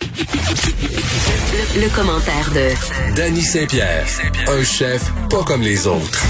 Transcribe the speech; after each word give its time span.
Le, 0.00 1.82
le 1.82 1.94
commentaire 1.94 2.50
de 2.54 3.16
Danny 3.16 3.40
Saint-Pierre, 3.40 4.06
un 4.46 4.62
chef 4.62 5.10
pas 5.30 5.42
comme 5.44 5.62
les 5.62 5.86
autres. 5.86 6.22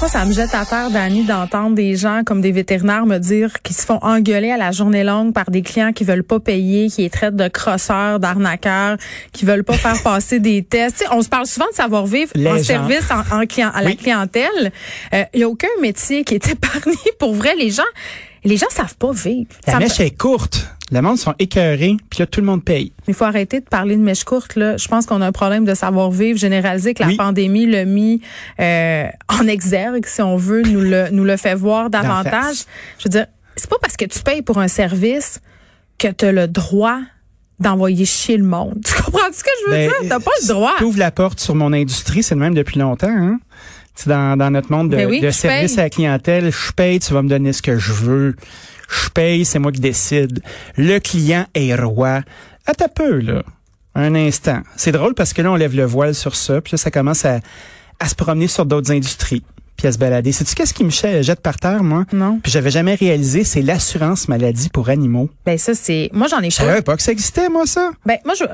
Moi, 0.00 0.08
ça 0.08 0.24
me 0.24 0.32
jette 0.32 0.54
à 0.54 0.64
terre, 0.64 0.90
Dani, 0.90 1.24
d'entendre 1.24 1.76
des 1.76 1.94
gens 1.96 2.22
comme 2.24 2.40
des 2.40 2.50
vétérinaires 2.50 3.06
me 3.06 3.18
dire 3.18 3.52
qu'ils 3.62 3.76
se 3.76 3.84
font 3.86 3.98
engueuler 4.02 4.50
à 4.50 4.56
la 4.56 4.72
journée 4.72 5.04
longue 5.04 5.32
par 5.32 5.50
des 5.50 5.62
clients 5.62 5.92
qui 5.92 6.04
veulent 6.04 6.24
pas 6.24 6.40
payer, 6.40 6.88
qui 6.88 7.02
les 7.02 7.10
traitent 7.10 7.36
de 7.36 7.48
crosseurs, 7.48 8.18
d'arnaqueurs, 8.18 8.96
qui 9.32 9.44
veulent 9.44 9.64
pas 9.64 9.74
faire 9.74 10.02
passer 10.02 10.40
des 10.40 10.62
tests. 10.64 10.98
Tu 10.98 11.04
sais, 11.04 11.10
on 11.12 11.22
se 11.22 11.28
parle 11.28 11.46
souvent 11.46 11.68
de 11.70 11.74
savoir-vivre 11.74 12.32
en 12.36 12.56
gens. 12.56 12.62
service 12.64 13.08
en, 13.10 13.42
en 13.42 13.46
client, 13.46 13.70
à 13.74 13.82
la 13.82 13.94
clientèle. 13.94 14.72
Il 15.12 15.40
y 15.40 15.42
a 15.44 15.48
aucun 15.48 15.68
métier 15.80 16.24
qui 16.24 16.34
est 16.34 16.48
épargné. 16.50 16.94
Pour 17.18 17.34
vrai, 17.34 17.54
les 17.56 17.70
gens, 17.70 17.82
les 18.44 18.56
gens 18.56 18.66
savent 18.70 18.96
pas 18.96 19.12
vivre. 19.12 19.48
La 19.66 19.72
Ça 19.74 19.78
me- 19.78 19.84
mèche 19.84 20.00
est 20.00 20.16
courte. 20.16 20.66
Le 20.90 21.00
monde 21.00 21.16
sont 21.16 21.34
écœurés, 21.38 21.96
puis 22.10 22.18
là, 22.20 22.26
tout 22.26 22.40
le 22.40 22.46
monde 22.46 22.62
paye. 22.64 22.92
Il 23.08 23.14
faut 23.14 23.24
arrêter 23.24 23.60
de 23.60 23.64
parler 23.64 23.96
de 23.96 24.02
mèche 24.02 24.24
courte. 24.24 24.56
Là. 24.56 24.76
Je 24.76 24.86
pense 24.88 25.06
qu'on 25.06 25.22
a 25.22 25.26
un 25.26 25.32
problème 25.32 25.64
de 25.64 25.74
savoir-vivre 25.74 26.38
généralisé, 26.38 26.92
que 26.92 27.02
la 27.02 27.08
Oui. 27.08 27.16
pandémie 27.16 27.64
l'a 27.66 27.84
mis 27.86 28.20
euh, 28.60 29.06
en 29.28 29.46
exergue, 29.46 30.04
si 30.06 30.20
on 30.20 30.36
veut, 30.36 30.62
nous 30.62 30.80
le, 30.82 31.08
nous 31.10 31.24
le 31.24 31.36
fait 31.38 31.54
voir 31.54 31.88
davantage. 31.88 32.64
Je 32.98 33.04
veux 33.04 33.10
dire, 33.10 33.26
c'est 33.56 33.70
pas 33.70 33.76
parce 33.80 33.96
que 33.96 34.04
tu 34.04 34.20
payes 34.22 34.42
pour 34.42 34.58
un 34.58 34.68
service 34.68 35.40
que 35.98 36.08
tu 36.08 36.26
as 36.26 36.32
le 36.32 36.46
droit 36.46 36.98
d'envoyer 37.58 38.04
chier 38.04 38.36
le 38.36 38.44
monde. 38.44 38.80
Tu 38.84 38.92
comprends 39.02 39.32
ce 39.32 39.44
que 39.44 39.50
je 39.60 39.70
veux 39.70 39.76
Ben, 39.76 39.88
dire? 40.00 40.08
T'as 40.10 40.20
pas 40.20 40.30
le 40.42 40.48
droit. 40.48 40.72
T'ouvres 40.78 40.98
la 40.98 41.10
porte 41.12 41.38
sur 41.40 41.54
mon 41.54 41.72
industrie, 41.72 42.22
c'est 42.22 42.34
le 42.34 42.40
même 42.40 42.54
depuis 42.54 42.78
longtemps. 42.78 43.08
Hein? 43.08 43.38
Dans, 44.06 44.36
dans 44.38 44.50
notre 44.50 44.72
monde 44.72 44.90
de, 44.90 44.96
Ben 44.96 45.08
oui, 45.08 45.20
de 45.20 45.30
service 45.30 45.72
paye. 45.72 45.80
à 45.80 45.82
la 45.84 45.90
clientèle. 45.90 46.50
Je 46.50 46.72
paye, 46.72 46.98
tu 46.98 47.12
vas 47.12 47.22
me 47.22 47.28
donner 47.28 47.52
ce 47.52 47.62
que 47.62 47.78
je 47.78 47.92
veux. 47.92 48.34
Je 48.88 49.08
paye, 49.10 49.44
c'est 49.44 49.58
moi 49.58 49.70
qui 49.72 49.80
décide. 49.80 50.42
Le 50.76 50.98
client 50.98 51.46
est 51.54 51.74
roi. 51.74 52.22
Attends 52.66 52.86
un 52.86 52.88
peu, 52.88 53.18
là. 53.20 53.42
Un 53.94 54.14
instant. 54.14 54.62
C'est 54.76 54.92
drôle 54.92 55.14
parce 55.14 55.32
que 55.34 55.42
là, 55.42 55.52
on 55.52 55.56
lève 55.56 55.76
le 55.76 55.84
voile 55.84 56.14
sur 56.14 56.34
ça, 56.34 56.60
puis 56.62 56.72
là, 56.72 56.78
ça 56.78 56.90
commence 56.90 57.24
à, 57.26 57.40
à 58.00 58.08
se 58.08 58.14
promener 58.14 58.48
sur 58.48 58.64
d'autres 58.64 58.90
industries, 58.90 59.44
puis 59.82 59.88
à 59.88 59.92
se 59.92 59.98
balader. 59.98 60.30
Sais-tu 60.30 60.54
qu'est-ce 60.54 60.72
qui 60.72 60.84
me 60.84 60.90
jette 60.90 61.40
par 61.40 61.56
terre, 61.56 61.82
moi? 61.82 62.04
Non. 62.12 62.38
Puis 62.40 62.52
j'avais 62.52 62.70
jamais 62.70 62.94
réalisé, 62.94 63.42
c'est 63.42 63.62
l'assurance 63.62 64.28
maladie 64.28 64.68
pour 64.68 64.90
animaux. 64.90 65.28
Ben 65.44 65.58
ça, 65.58 65.74
c'est... 65.74 66.08
Moi, 66.12 66.28
j'en 66.30 66.38
ai 66.38 66.50
Je 66.50 66.54
savais 66.54 66.82
pas 66.82 66.94
que 66.94 67.02
ça 67.02 67.10
existait, 67.10 67.48
moi, 67.48 67.66
ça. 67.66 67.90
Ben, 68.06 68.18
moi, 68.24 68.34
je, 68.38 68.44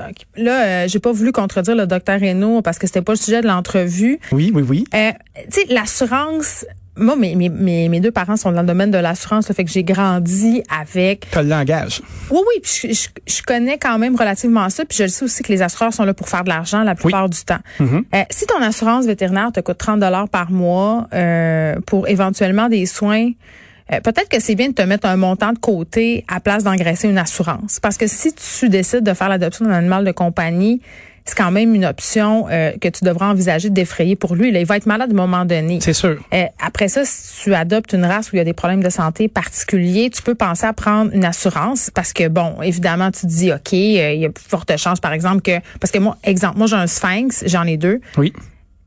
là, 0.41 0.65
euh, 0.65 0.87
j'ai 0.87 0.97
pas 0.97 1.11
voulu 1.11 1.31
contredire 1.31 1.75
le 1.75 1.85
docteur 1.85 2.19
Reynaud 2.19 2.63
parce 2.63 2.79
que 2.79 2.87
c'était 2.87 3.03
pas 3.03 3.11
le 3.11 3.19
sujet 3.19 3.41
de 3.41 3.47
l'entrevue. 3.47 4.19
Oui, 4.31 4.51
oui, 4.55 4.63
oui. 4.67 4.85
Euh, 4.95 5.11
tu 5.51 5.61
sais, 5.61 5.65
l'assurance. 5.69 6.65
Moi, 6.99 7.15
mes, 7.15 7.35
mes, 7.35 7.89
mes, 7.89 7.99
deux 7.99 8.11
parents 8.11 8.37
sont 8.37 8.51
dans 8.51 8.61
le 8.61 8.67
domaine 8.67 8.91
de 8.91 8.97
l'assurance, 8.97 9.49
le 9.49 9.55
fait 9.55 9.63
que 9.63 9.71
j'ai 9.71 9.83
grandi 9.83 10.63
avec. 10.69 11.27
T'as 11.31 11.41
le 11.41 11.49
langage. 11.49 12.01
Oui, 12.29 12.39
oui, 12.39 12.61
puis 12.61 12.93
je, 12.93 12.93
je, 12.93 13.35
je 13.35 13.41
connais 13.41 13.77
quand 13.77 13.97
même 13.97 14.15
relativement 14.15 14.69
ça, 14.69 14.85
puis 14.85 14.97
je 14.97 15.03
le 15.03 15.09
sais 15.09 15.25
aussi 15.25 15.43
que 15.43 15.51
les 15.51 15.61
assureurs 15.61 15.93
sont 15.93 16.05
là 16.05 16.13
pour 16.13 16.29
faire 16.29 16.43
de 16.43 16.49
l'argent 16.49 16.83
la 16.83 16.95
plupart 16.95 17.29
du 17.29 17.43
temps. 17.43 17.59
Mhm. 17.79 18.05
Euh, 18.13 18.23
si 18.29 18.45
ton 18.45 18.61
assurance 18.61 19.05
vétérinaire 19.05 19.51
te 19.51 19.59
coûte 19.59 19.77
30 19.77 19.99
dollars 19.99 20.29
par 20.29 20.51
mois 20.51 21.07
euh, 21.13 21.75
pour 21.85 22.07
éventuellement 22.07 22.69
des 22.69 22.85
soins, 22.85 23.31
euh, 23.91 23.99
peut-être 24.01 24.29
que 24.29 24.39
c'est 24.39 24.55
bien 24.55 24.69
de 24.69 24.73
te 24.73 24.81
mettre 24.81 25.07
un 25.07 25.17
montant 25.17 25.53
de 25.53 25.59
côté 25.59 26.25
à 26.27 26.39
place 26.39 26.63
d'engraisser 26.63 27.07
une 27.09 27.17
assurance. 27.17 27.79
Parce 27.79 27.97
que 27.97 28.07
si 28.07 28.33
tu 28.33 28.69
décides 28.69 29.03
de 29.03 29.13
faire 29.13 29.29
l'adoption 29.29 29.65
d'un 29.65 29.71
animal 29.71 30.05
de 30.05 30.11
compagnie, 30.11 30.81
c'est 31.29 31.37
quand 31.37 31.51
même 31.51 31.75
une 31.75 31.85
option 31.85 32.47
euh, 32.49 32.71
que 32.81 32.87
tu 32.87 33.03
devras 33.03 33.29
envisager 33.29 33.69
de 33.69 33.73
défrayer 33.73 34.15
pour 34.15 34.35
lui. 34.35 34.51
Là, 34.51 34.59
il 34.59 34.65
va 34.65 34.77
être 34.77 34.85
malade 34.85 35.11
à 35.11 35.13
un 35.13 35.15
moment 35.15 35.45
donné. 35.45 35.79
C'est 35.81 35.93
sûr. 35.93 36.17
Euh, 36.33 36.45
après 36.59 36.87
ça, 36.87 37.03
si 37.05 37.43
tu 37.43 37.53
adoptes 37.53 37.93
une 37.93 38.05
race 38.05 38.31
où 38.31 38.35
il 38.35 38.39
y 38.39 38.41
a 38.41 38.45
des 38.45 38.53
problèmes 38.53 38.83
de 38.83 38.89
santé 38.89 39.27
particuliers, 39.27 40.09
tu 40.09 40.21
peux 40.21 40.35
penser 40.35 40.65
à 40.65 40.73
prendre 40.73 41.13
une 41.13 41.25
assurance 41.25 41.91
parce 41.93 42.13
que, 42.13 42.27
bon, 42.27 42.61
évidemment, 42.61 43.11
tu 43.11 43.21
te 43.21 43.27
dis, 43.27 43.51
OK, 43.51 43.73
euh, 43.73 44.13
il 44.13 44.21
y 44.21 44.25
a 44.25 44.29
plus 44.29 44.43
forte 44.45 44.75
chance, 44.77 44.99
par 44.99 45.13
exemple, 45.13 45.41
que... 45.41 45.59
Parce 45.79 45.91
que 45.91 45.99
moi, 45.99 46.17
exemple, 46.23 46.57
moi, 46.57 46.67
j'ai 46.67 46.75
un 46.75 46.87
sphinx, 46.87 47.43
j'en 47.45 47.63
ai 47.63 47.77
deux. 47.77 48.01
Oui. 48.17 48.33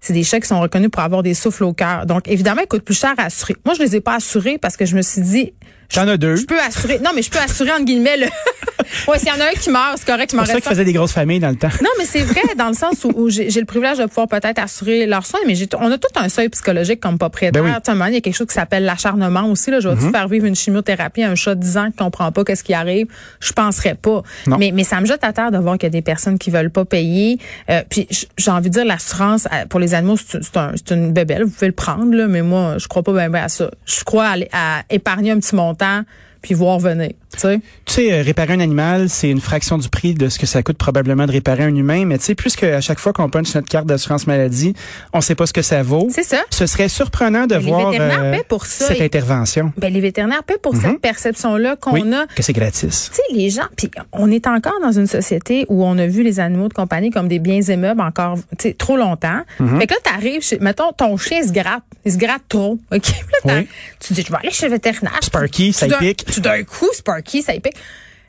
C'est 0.00 0.12
des 0.12 0.24
chats 0.24 0.40
qui 0.40 0.48
sont 0.48 0.60
reconnus 0.60 0.90
pour 0.90 1.02
avoir 1.02 1.22
des 1.22 1.34
souffles 1.34 1.62
au 1.62 1.72
cœur. 1.72 2.06
Donc, 2.06 2.26
évidemment, 2.26 2.62
ils 2.62 2.66
coûtent 2.66 2.84
plus 2.84 2.98
cher 2.98 3.14
à 3.18 3.26
assurer. 3.26 3.54
Moi, 3.64 3.74
je 3.74 3.82
les 3.84 3.94
ai 3.94 4.00
pas 4.00 4.16
assurés 4.16 4.58
parce 4.58 4.76
que 4.76 4.84
je 4.84 4.96
me 4.96 5.02
suis 5.02 5.22
dit... 5.22 5.52
T'en 5.92 6.08
as 6.08 6.16
deux. 6.16 6.36
Je 6.36 6.46
peux 6.46 6.58
assurer... 6.60 6.98
Non, 7.00 7.10
mais 7.14 7.22
je 7.22 7.30
peux 7.30 7.38
assurer, 7.38 7.70
entre 7.72 7.84
guillemets, 7.84 8.16
le... 8.16 8.26
ouais, 9.08 9.18
s'il 9.18 9.28
y 9.28 9.32
en 9.32 9.40
a 9.40 9.44
un 9.48 9.52
qui 9.52 9.70
meurt, 9.70 9.96
c'est 9.98 10.06
correct, 10.06 10.32
m'en 10.32 10.44
C'est 10.44 10.52
ça 10.52 10.60
qu'ils 10.60 10.70
faisaient 10.70 10.84
des 10.84 10.92
grosses 10.92 11.12
familles 11.12 11.40
dans 11.40 11.50
le 11.50 11.56
temps. 11.56 11.68
non, 11.82 11.90
mais 11.98 12.04
c'est 12.06 12.22
vrai 12.22 12.40
dans 12.56 12.68
le 12.68 12.74
sens 12.74 13.04
où, 13.04 13.12
où 13.14 13.28
j'ai 13.30 13.48
le 13.50 13.64
privilège 13.66 13.98
de 13.98 14.06
pouvoir 14.06 14.26
peut-être 14.28 14.58
assurer 14.58 15.06
leurs 15.06 15.26
soins, 15.26 15.40
mais 15.46 15.54
on 15.78 15.90
a 15.90 15.98
tout 15.98 16.08
un 16.16 16.28
seuil 16.28 16.48
psychologique 16.48 17.00
comme 17.00 17.18
propriétaire. 17.18 17.62
Ben 17.62 17.68
oui. 17.86 17.92
Moment, 17.92 18.06
il 18.06 18.14
y 18.14 18.16
a 18.16 18.20
quelque 18.22 18.34
chose 18.36 18.46
qui 18.46 18.54
s'appelle 18.54 18.84
l'acharnement 18.84 19.44
aussi. 19.50 19.70
Là, 19.70 19.80
je 19.80 19.88
vais 19.88 20.10
faire 20.10 20.28
vivre 20.28 20.46
une 20.46 20.54
chimiothérapie 20.56 21.22
à 21.22 21.30
un 21.30 21.34
chat 21.34 21.54
de 21.54 21.60
10 21.60 21.76
ans 21.76 21.90
qui 21.90 21.96
comprend 21.98 22.32
pas 22.32 22.42
qu'est-ce 22.44 22.64
qui 22.64 22.72
arrive? 22.74 23.06
Je 23.40 23.52
penserais 23.52 23.94
pas. 23.94 24.22
Non. 24.46 24.56
Mais, 24.58 24.70
mais 24.72 24.84
ça 24.84 25.00
me 25.00 25.06
jette 25.06 25.24
à 25.24 25.32
terre 25.34 25.50
de 25.50 25.58
voir 25.58 25.76
qu'il 25.76 25.84
y 25.86 25.88
a 25.88 25.90
des 25.90 26.00
personnes 26.02 26.38
qui 26.38 26.50
veulent 26.50 26.70
pas 26.70 26.84
payer. 26.86 27.38
Euh, 27.68 27.82
puis 27.88 28.08
j'ai 28.38 28.50
envie 28.50 28.70
de 28.70 28.74
dire 28.74 28.84
l'assurance 28.86 29.46
euh, 29.52 29.66
pour 29.66 29.78
les 29.78 29.92
animaux, 29.94 30.16
c'est 30.16 30.56
un- 30.56 30.72
c'est 30.74 30.94
une 30.94 31.12
bébelle. 31.12 31.44
Vous 31.44 31.50
pouvez 31.50 31.66
le 31.66 31.72
prendre 31.74 32.14
là, 32.14 32.26
mais 32.28 32.40
moi, 32.42 32.76
je 32.78 32.88
crois 32.88 33.02
pas 33.02 33.12
bien 33.12 33.28
ben 33.28 33.42
à 33.44 33.48
ça. 33.48 33.70
Je 33.84 34.02
crois 34.04 34.28
à, 34.52 34.78
à 34.78 34.82
épargner 34.90 35.32
un 35.32 35.38
petit 35.38 35.54
montant 35.54 35.81
longtemps 35.82 36.06
puis 36.42 36.54
voir 36.54 36.78
venir. 36.78 37.10
Tu 37.32 37.38
sais. 37.40 37.60
Tu 37.86 37.94
sais, 37.94 38.12
euh, 38.12 38.22
réparer 38.22 38.52
un 38.54 38.60
animal, 38.60 39.08
c'est 39.08 39.30
une 39.30 39.40
fraction 39.40 39.78
du 39.78 39.88
prix 39.88 40.12
de 40.12 40.28
ce 40.28 40.38
que 40.38 40.44
ça 40.46 40.62
coûte 40.62 40.76
probablement 40.76 41.24
de 41.26 41.32
réparer 41.32 41.62
un 41.64 41.74
humain. 41.74 42.04
Mais 42.04 42.18
tu 42.18 42.24
sais, 42.24 42.34
puisque 42.34 42.64
à 42.64 42.80
chaque 42.82 42.98
fois 42.98 43.12
qu'on 43.14 43.30
punch 43.30 43.54
notre 43.54 43.68
carte 43.68 43.86
d'assurance 43.86 44.26
maladie, 44.26 44.74
on 45.14 45.20
sait 45.22 45.34
pas 45.34 45.46
ce 45.46 45.52
que 45.54 45.62
ça 45.62 45.82
vaut. 45.82 46.08
C'est 46.10 46.24
ça. 46.24 46.42
Ce 46.50 46.66
serait 46.66 46.88
surprenant 46.88 47.46
de 47.46 47.54
Mais 47.54 47.60
les 47.62 47.66
voir 47.68 47.90
vétérinaires 47.90 48.20
euh, 48.22 48.32
paient 48.32 48.44
pour 48.46 48.66
ça. 48.66 48.86
cette 48.88 49.00
Et- 49.00 49.04
intervention. 49.04 49.72
Ben, 49.78 49.92
les 49.92 50.00
vétérinaires 50.00 50.42
paient 50.44 50.58
pour 50.62 50.76
cette 50.76 51.00
perception-là 51.00 51.76
qu'on 51.76 51.92
Mhm. 51.96 52.02
Oui, 52.08 52.14
a. 52.14 52.26
que 52.34 52.42
c'est 52.42 52.52
gratis. 52.52 53.10
Tu 53.10 53.16
sais, 53.16 53.22
les 53.32 53.48
gens, 53.50 53.66
puis 53.76 53.90
on 54.12 54.30
est 54.30 54.46
encore 54.46 54.80
dans 54.82 54.92
une 54.92 55.06
société 55.06 55.64
où 55.68 55.84
on 55.84 55.96
a 55.98 56.06
vu 56.06 56.22
les 56.22 56.40
animaux 56.40 56.68
de 56.68 56.74
compagnie 56.74 57.10
comme 57.10 57.28
des 57.28 57.38
biens 57.38 57.60
immeubles 57.60 58.00
encore, 58.00 58.36
tu 58.58 58.68
sais, 58.68 58.74
trop 58.74 58.96
longtemps. 58.96 59.40
Mhm. 59.60 59.78
Fait 59.80 59.86
que 59.86 59.94
là, 59.94 60.00
t'arrives, 60.04 60.42
chez, 60.42 60.58
mettons, 60.58 60.92
ton 60.92 61.16
chien 61.16 61.42
se 61.46 61.52
gratte, 61.52 61.82
il 62.04 62.12
se 62.12 62.18
gratte 62.18 62.42
trop, 62.48 62.78
ok? 62.92 63.06
Là, 63.44 63.54
Oui. 63.56 63.68
tu 64.00 64.12
dis, 64.12 64.22
je 64.26 64.30
vais 64.32 64.38
aller 64.38 64.50
chez 64.50 64.66
le 64.66 64.72
vétérinaire. 64.72 65.18
Sparky, 65.22 65.72
ça 65.72 65.86
pique. 65.98 66.24
Tout 66.32 66.40
d'un 66.40 66.62
coup, 66.64 66.88
Sparky, 66.92 67.42
ça 67.42 67.54
y 67.54 67.60
pique. 67.60 67.76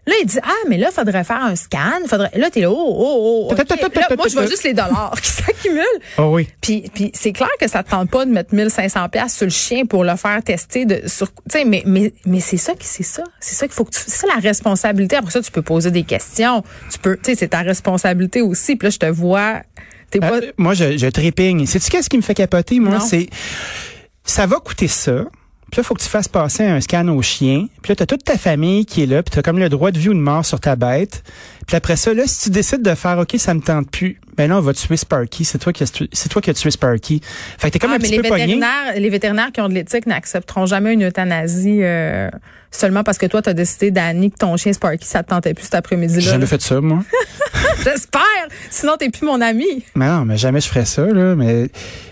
Là, 0.05 0.13
il 0.21 0.27
dit, 0.27 0.39
ah, 0.43 0.51
mais 0.67 0.77
là, 0.77 0.91
faudrait 0.91 1.23
faire 1.23 1.41
un 1.41 1.55
scan. 1.55 2.01
Faudrait, 2.07 2.31
là, 2.35 2.49
t'es 2.49 2.59
là, 2.59 2.69
oh, 2.69 2.75
oh, 2.75 3.47
oh. 3.49 3.53
ok. 3.53 3.57
Là, 3.57 4.07
moi, 4.17 4.27
je 4.27 4.33
vois 4.33 4.47
juste 4.47 4.65
les 4.65 4.73
dollars 4.73 5.15
qui 5.21 5.29
s'accumulent. 5.31 5.83
Oh 6.17 6.31
oui. 6.33 6.49
Puis, 6.59 6.83
puis 6.93 7.09
c'est 7.13 7.31
clair 7.31 7.47
que 7.57 7.69
ça 7.69 7.83
te 7.83 7.89
tente 7.89 8.09
pas 8.09 8.25
de 8.25 8.31
mettre 8.31 8.53
1500 8.53 9.07
pièces 9.07 9.37
sur 9.37 9.45
le 9.45 9.51
chien 9.51 9.85
pour 9.85 10.03
le 10.03 10.17
faire 10.17 10.43
tester 10.43 10.85
de 10.85 11.07
sur 11.07 11.27
tu 11.27 11.41
sais 11.49 11.63
mais 11.63 11.83
mais 11.85 12.11
mais 12.25 12.41
c'est 12.41 12.57
ça 12.57 12.73
qui 12.73 12.85
c'est 12.85 13.03
ça, 13.03 13.23
c'est 13.39 13.55
ça 13.55 13.65
qu'il 13.65 13.73
faut 13.73 13.85
que 13.85 13.91
tu 13.91 14.01
c'est 14.05 14.11
ça 14.11 14.27
la 14.27 14.41
responsabilité. 14.41 15.15
Après 15.15 15.31
ça 15.31 15.41
tu 15.41 15.51
peux 15.51 15.61
poser 15.61 15.89
des 15.89 16.03
questions, 16.03 16.63
tu 16.91 16.99
peux 16.99 17.15
tu 17.15 17.31
sais 17.31 17.35
c'est 17.35 17.49
ta 17.49 17.61
responsabilité 17.61 18.41
aussi. 18.41 18.75
Puis 18.75 18.87
là 18.87 18.89
je 18.89 18.97
te 18.97 19.05
vois 19.05 19.61
t'es 20.13 20.19
pas 20.19 20.37
Euh, 20.39 20.51
moi, 20.57 20.73
je, 20.73 20.97
je 20.97 21.07
trépigne. 21.07 21.65
Sais-tu 21.65 21.89
qu'est-ce 21.89 22.09
qui 22.09 22.17
me 22.17 22.21
fait 22.21 22.35
capoter, 22.35 22.79
moi? 22.79 22.99
C'est, 22.99 23.29
ça 24.23 24.45
va 24.45 24.57
coûter 24.57 24.87
ça. 24.87 25.25
Puis 25.73 25.79
là, 25.79 25.85
faut 25.85 25.95
que 25.95 26.03
tu 26.03 26.07
fasses 26.07 26.27
passer 26.27 26.63
un 26.65 26.79
scan 26.79 27.07
au 27.07 27.23
chien. 27.23 27.65
Puis 27.81 27.89
là, 27.89 27.95
t'as 27.95 28.05
toute 28.05 28.23
ta 28.23 28.37
famille 28.37 28.85
qui 28.85 29.01
est 29.01 29.05
là. 29.07 29.23
Puis 29.23 29.31
t'as 29.33 29.41
comme 29.41 29.57
le 29.57 29.69
droit 29.69 29.89
de 29.89 29.97
vie 29.97 30.09
ou 30.09 30.13
de 30.13 30.19
mort 30.19 30.45
sur 30.45 30.59
ta 30.59 30.75
bête. 30.75 31.23
Puis 31.65 31.75
après 31.75 31.95
ça, 31.95 32.13
là, 32.13 32.27
si 32.27 32.43
tu 32.43 32.49
décides 32.51 32.83
de 32.83 32.93
faire, 32.93 33.17
OK, 33.17 33.33
ça 33.39 33.55
me 33.55 33.59
tente 33.59 33.89
plus, 33.89 34.21
ben 34.37 34.49
là, 34.49 34.57
on 34.57 34.61
va 34.61 34.73
tuer 34.73 34.97
Sparky? 34.97 35.45
C'est 35.45 35.57
toi 35.57 35.71
qui 35.73 35.83
as, 35.83 35.91
tu- 35.91 36.09
c'est 36.11 36.29
toi 36.29 36.41
qui 36.41 36.49
as 36.49 36.53
tué 36.53 36.71
Sparky. 36.71 37.21
Fait 37.57 37.67
que 37.69 37.73
t'es 37.73 37.79
comme 37.79 37.91
Ah, 37.91 37.95
un 37.95 37.97
mais 37.97 38.03
petit 38.03 38.11
les 38.15 38.21
peu 38.21 38.29
pogné. 38.29 38.41
vétérinaires, 38.45 38.93
les 38.95 39.09
vétérinaires 39.09 39.51
qui 39.53 39.61
ont 39.61 39.69
de 39.69 39.73
l'éthique 39.73 40.05
n'accepteront 40.07 40.65
jamais 40.65 40.93
une 40.93 41.05
euthanasie 41.05 41.79
euh, 41.81 42.29
seulement 42.71 43.03
parce 43.03 43.17
que 43.17 43.25
toi, 43.27 43.41
tu 43.41 43.49
as 43.49 43.53
décidé, 43.53 43.91
Danny, 43.91 44.31
que 44.31 44.37
ton 44.37 44.55
chien 44.57 44.73
Sparky, 44.73 45.05
ça 45.07 45.21
te 45.23 45.29
tentait 45.29 45.53
plus 45.53 45.63
cet 45.63 45.73
J'ai 45.73 45.77
après-midi-là. 45.77 46.19
jamais 46.21 46.41
là. 46.41 46.47
fait 46.47 46.61
ça, 46.61 46.81
moi. 46.81 47.03
J'espère. 47.83 48.21
Sinon, 48.69 48.93
t'es 48.97 49.09
plus 49.09 49.25
mon 49.25 49.41
ami. 49.41 49.83
Mais 49.95 50.07
non, 50.07 50.25
mais 50.25 50.37
jamais 50.37 50.61
je 50.61 50.67
ferais 50.67 50.85
ça, 50.85 51.05
là. 51.05 51.35
Mais, 51.35 51.63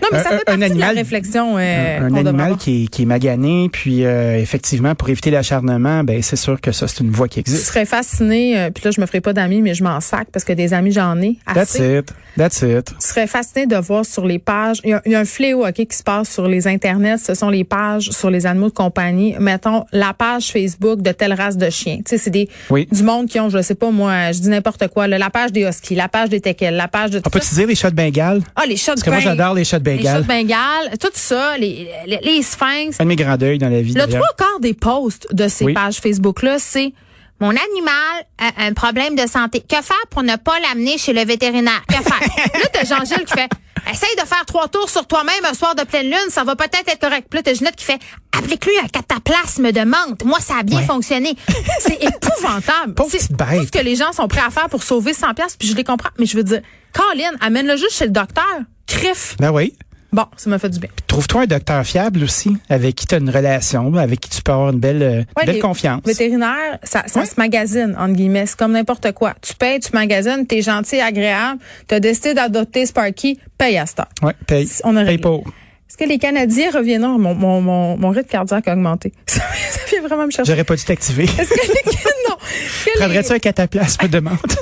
Non, 0.02 0.08
mais 0.12 0.20
ça 0.20 0.30
Un- 0.30 0.30
fait 0.32 0.36
un 0.36 0.40
partie 0.46 0.64
animal- 0.64 0.74
de 0.76 0.80
la 0.96 1.02
réflexion. 1.02 1.58
euh, 1.58 2.00
un 2.00 2.14
animal 2.16 2.58
qui 2.58 2.84
est, 2.84 2.88
qui 2.88 3.04
est 3.04 3.06
magané, 3.06 3.70
puis 3.72 4.06
euh, 4.06 4.38
effectivement, 4.38 4.96
pour 4.96 5.10
éviter 5.10 5.32
l'acharnement, 5.32 6.04
ben 6.04 6.22
c'est 6.22 6.36
sûr 6.36 6.60
que 6.60 6.72
ça, 6.72 6.88
c'est 6.88 7.00
une 7.04 7.12
voie 7.12 7.28
qui 7.28 7.36
Je 7.36 7.40
existe. 7.42 7.66
serais 7.68 7.86
fascinée, 7.86 8.60
euh, 8.60 8.70
puis 8.72 8.84
là, 8.84 8.92
je 8.92 9.00
me 9.02 9.06
ferai 9.06 9.22
pas 9.22 9.34
d'amis, 9.34 9.62
mais 9.62 9.74
je 9.74 9.84
m'en 9.84 10.00
sac 10.00 10.28
parce 10.32 10.46
que 10.46 10.54
des 10.54 10.74
amis, 10.74 10.92
j'en 10.92 11.20
ai 11.22 11.38
That's 11.54 11.76
assez. 11.76 12.02
It. 12.12 12.38
That's 12.38 12.62
it. 12.62 12.94
Je 13.02 13.06
serais 13.08 13.28
fascinée 13.28 13.66
de 13.66 13.76
voir 13.76 14.06
sur 14.06 14.26
les 14.26 14.40
pages. 14.40 14.80
Il 14.84 14.92
y 14.92 14.94
a, 14.94 15.02
il 15.06 15.12
y 15.12 15.16
a 15.16 15.20
un 15.20 15.26
fléau 15.26 15.66
ok, 15.68 15.74
qui 15.74 15.98
se 15.98 16.04
passe 16.04 16.30
sur 16.32 16.48
les 16.48 16.68
internets. 16.68 17.18
Ce 17.18 17.34
sont 17.34 17.50
les 17.50 17.64
pages 17.64 18.10
sur 18.12 18.30
les 18.30 18.46
animaux 18.46 18.70
de 18.70 18.74
compagnie. 18.74 19.36
Mettons 19.40 19.84
la 19.92 20.14
page 20.14 20.52
Facebook 20.52 21.02
de 21.02 21.12
telle 21.12 21.34
race 21.34 21.58
de 21.58 21.70
chien. 21.70 21.98
Tu 21.98 22.04
sais, 22.08 22.18
c'est 22.18 22.30
des 22.30 22.48
Oui. 22.70 22.88
du 22.92 23.04
monde 23.04 23.28
qui 23.28 23.40
ont, 23.40 23.50
je 23.50 23.62
sais 23.62 23.76
pas 23.76 23.92
moi, 23.92 24.32
je 24.32 24.40
dis 24.40 24.50
n'importe 24.50 24.88
quoi. 24.88 25.08
là, 25.08 25.18
la 25.18 25.30
page 25.30 25.52
des 25.52 25.64
huskies, 25.68 25.96
la 25.96 26.08
page 26.08 26.30
des 26.30 26.40
teckels, 26.42 26.76
la 26.76 26.88
page 26.88 27.12
de 27.12 27.20
tout 27.20 27.24
On 27.28 27.30
peut-tu 27.30 27.54
dire 27.56 27.68
les 27.68 27.76
chats 27.76 27.92
de 27.92 27.96
Bengale? 27.96 28.42
Ah, 28.56 28.64
les 28.68 28.78
chats 28.78 28.96
de 28.96 29.02
Parce 29.02 29.06
que 29.06 29.10
moi, 29.10 29.20
j'adore 29.20 29.54
les 29.54 29.64
chats 29.64 29.80
de 29.80 29.90
Les 29.90 29.98
chats 30.02 30.22
Bengale. 30.22 30.24
de 30.24 30.28
Bengale, 30.28 30.98
tout 31.00 31.10
ça, 31.14 31.58
les, 31.58 31.88
les, 32.08 32.20
les 32.24 32.42
sphinx. 32.42 33.00
Un 33.00 33.04
de 33.04 33.10
mes 33.10 33.16
grands 33.16 33.38
deuils 33.38 33.58
dans 33.58 33.70
la 33.70 33.82
vie. 33.82 33.94
Le 33.94 34.06
trois 34.08 34.30
quarts 34.38 34.60
des 34.62 34.74
posts 34.74 35.28
de 35.34 35.48
ces 35.48 35.66
Oui. 35.66 35.74
pages 35.74 35.98
Facebook-là, 35.98 36.58
c'est 36.60 36.94
mon 37.42 37.50
animal 37.50 38.26
a 38.38 38.66
un 38.66 38.74
problème 38.74 39.16
de 39.16 39.28
santé. 39.28 39.62
Que 39.62 39.82
faire 39.82 40.08
pour 40.12 40.24
ne 40.24 40.36
pas 40.36 40.60
l'amener 40.60 40.98
chez 40.98 41.12
le 41.12 41.26
vétérinaire? 41.26 41.82
Que 41.88 41.96
faire? 41.96 42.22
là, 42.54 42.68
t'as 42.72 42.86
Jean-Gilles 42.86 43.26
qui 43.26 43.34
fait 43.34 43.50
Essaye 43.90 44.16
de 44.16 44.28
faire 44.28 44.46
trois 44.46 44.68
tours 44.68 44.90
sur 44.92 45.08
toi-même 45.08 45.44
un 45.44 45.56
soir 45.56 45.74
de 45.74 45.84
pleine 45.84 46.06
lune, 46.06 46.30
ça 46.30 46.44
va 46.44 46.56
peut-être 46.56 46.88
être 46.88 47.00
correct. 47.00 47.28
Puis 47.30 47.40
là, 47.40 47.44
t'as 47.44 47.54
Ginette 47.56 47.76
qui 47.76 47.84
fait 47.84 48.00
Applique-lui 48.38 48.78
un 48.84 48.88
cataplasme 48.88 49.72
de 49.72 49.82
menthe. 49.82 50.24
Moi, 50.24 50.40
ça 50.40 50.58
a 50.60 50.64
bien 50.64 50.82
fonctionné. 50.84 51.36
C'est 51.80 52.02
épouvantable. 52.04 52.94
C'est 53.10 53.28
tout 53.28 53.66
ce 53.66 53.72
que 53.72 53.84
les 53.84 53.96
gens 53.96 54.14
sont 54.14 54.28
prêts 54.28 54.44
à 54.46 54.52
faire 54.52 54.70
pour 54.70 54.84
sauver 54.84 55.14
100 55.14 55.34
pièces, 55.34 55.58
puis 55.58 55.68
je 55.68 55.76
les 55.76 55.84
comprends. 55.84 56.12
Mais 56.20 56.28
je 56.28 56.38
veux 56.38 56.44
dire, 56.44 56.62
Colin, 56.94 57.32
amène-le 57.42 57.76
juste 57.76 57.94
chez 57.94 58.06
le 58.06 58.12
docteur. 58.12 58.46
Crif. 58.88 59.36
Ben 59.40 59.52
oui. 59.52 59.74
Bon, 60.14 60.26
ça 60.36 60.50
m'a 60.50 60.60
fait 60.60 60.68
du 60.70 60.80
bien. 60.80 60.90
Trouve-toi 61.08 61.44
un 61.44 61.46
docteur 61.46 61.86
fiable 61.86 62.22
aussi, 62.24 62.58
avec 62.70 62.96
qui 62.96 63.08
tu 63.08 63.16
as 63.16 63.20
une 63.20 63.30
relation, 63.30 63.96
avec 63.96 64.20
qui 64.20 64.30
tu 64.30 64.42
peux 64.42 64.52
avoir 64.52 64.72
une 64.72 64.80
belle, 64.80 65.02
euh, 65.04 65.24
Ouais, 65.38 65.46
belle 65.46 65.60
confiance. 65.60 66.02
Vétérinaire, 66.06 66.80
ça, 66.84 67.04
ça 67.08 67.22
Ouais. 67.22 67.26
se 67.26 67.36
magasine, 67.38 67.96
entre 67.98 68.14
guillemets. 68.14 68.46
C'est 68.46 68.58
comme 68.58 68.74
n'importe 68.74 69.14
quoi. 69.14 69.34
Tu 69.42 69.54
payes, 69.56 69.80
tu 69.80 69.92
magasines, 69.94 70.46
t'es 70.46 70.62
gentil, 70.62 71.00
agréable, 71.00 71.60
t'as 71.88 72.02
décidé 72.02 72.34
d'adopter 72.34 72.86
Sparky, 72.86 73.40
paye 73.58 73.78
à 73.78 73.86
cette 73.86 74.00
heure. 74.00 74.10
Ouais, 74.22 74.36
paye. 74.48 74.70
On 74.84 74.98
a 74.98 75.06
paye 75.06 75.18
pour. 75.18 75.44
Est-ce 75.90 75.98
que 75.98 76.04
les 76.06 76.18
Canadiens 76.20 76.72
reviendront? 76.72 77.18
Mon, 77.18 77.34
mon, 77.36 77.62
mon, 77.62 77.98
mon 77.98 78.10
rythme 78.10 78.28
cardiaque 78.30 78.68
a 78.68 78.74
augmenté. 78.74 79.14
Ça, 79.28 79.42
vient 79.90 80.02
vraiment 80.08 80.26
me 80.26 80.32
chercher. 80.32 80.52
J'aurais 80.52 80.64
pas 80.66 80.76
dû 80.76 80.84
t'activer. 80.84 81.24
Est-ce 81.24 81.50
que 81.50 81.56
les 81.56 81.94
non. 82.30 82.36
Que 82.86 82.90
les- 82.90 83.00
Prendrais-tu 83.00 83.32
un 83.34 83.40
cataplasme 83.40 84.08
de 84.08 84.20
menthe? 84.20 84.58